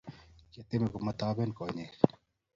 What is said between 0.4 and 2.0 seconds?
kiatiem komo topen konyek.